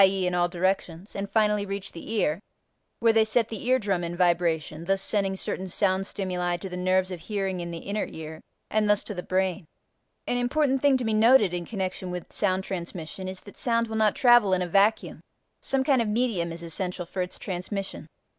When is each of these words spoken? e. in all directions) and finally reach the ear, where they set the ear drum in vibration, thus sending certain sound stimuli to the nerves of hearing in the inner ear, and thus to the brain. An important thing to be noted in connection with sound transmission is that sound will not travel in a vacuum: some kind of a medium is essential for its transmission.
e. 0.03 0.25
in 0.25 0.33
all 0.33 0.49
directions) 0.49 1.15
and 1.15 1.29
finally 1.29 1.63
reach 1.63 1.91
the 1.91 2.11
ear, 2.13 2.39
where 3.01 3.13
they 3.13 3.23
set 3.23 3.49
the 3.49 3.67
ear 3.67 3.77
drum 3.77 4.03
in 4.03 4.17
vibration, 4.17 4.85
thus 4.85 4.99
sending 4.99 5.35
certain 5.35 5.67
sound 5.67 6.07
stimuli 6.07 6.57
to 6.57 6.67
the 6.69 6.75
nerves 6.75 7.11
of 7.11 7.19
hearing 7.19 7.59
in 7.59 7.69
the 7.69 7.77
inner 7.77 8.07
ear, 8.09 8.41
and 8.71 8.89
thus 8.89 9.03
to 9.03 9.13
the 9.13 9.21
brain. 9.21 9.63
An 10.25 10.37
important 10.37 10.81
thing 10.81 10.97
to 10.97 11.05
be 11.05 11.13
noted 11.13 11.53
in 11.53 11.67
connection 11.67 12.09
with 12.09 12.33
sound 12.33 12.63
transmission 12.63 13.27
is 13.27 13.41
that 13.41 13.57
sound 13.57 13.87
will 13.87 13.95
not 13.95 14.15
travel 14.15 14.53
in 14.55 14.63
a 14.63 14.67
vacuum: 14.67 15.21
some 15.61 15.83
kind 15.83 16.01
of 16.01 16.07
a 16.07 16.11
medium 16.11 16.51
is 16.51 16.63
essential 16.63 17.05
for 17.05 17.21
its 17.21 17.37
transmission. 17.37 18.07